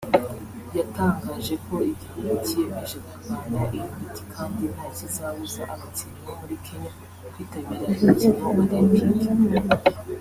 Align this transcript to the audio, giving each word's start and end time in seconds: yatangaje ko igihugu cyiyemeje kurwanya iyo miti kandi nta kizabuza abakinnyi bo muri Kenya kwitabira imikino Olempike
yatangaje 0.77 1.53
ko 1.65 1.75
igihugu 1.93 2.31
cyiyemeje 2.45 2.97
kurwanya 3.07 3.61
iyo 3.75 3.87
miti 3.97 4.23
kandi 4.33 4.61
nta 4.73 4.85
kizabuza 4.95 5.61
abakinnyi 5.73 6.19
bo 6.25 6.33
muri 6.39 6.55
Kenya 6.65 6.91
kwitabira 7.33 7.83
imikino 7.97 8.43
Olempike 8.51 9.27